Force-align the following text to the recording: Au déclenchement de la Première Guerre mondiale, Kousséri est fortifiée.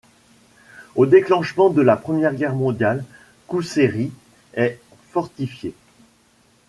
Au 0.95 1.05
déclenchement 1.05 1.69
de 1.69 1.83
la 1.83 1.95
Première 1.95 2.33
Guerre 2.33 2.55
mondiale, 2.55 3.05
Kousséri 3.47 4.11
est 4.55 4.79
fortifiée. 5.11 5.75